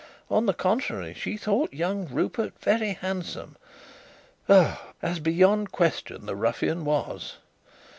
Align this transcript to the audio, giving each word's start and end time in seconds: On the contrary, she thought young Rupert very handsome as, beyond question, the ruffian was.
On 0.31 0.47
the 0.47 0.53
contrary, 0.55 1.13
she 1.13 1.37
thought 1.37 1.71
young 1.71 2.07
Rupert 2.07 2.53
very 2.59 2.93
handsome 2.93 3.55
as, 4.49 5.19
beyond 5.21 5.71
question, 5.71 6.25
the 6.25 6.35
ruffian 6.35 6.85
was. 6.85 7.37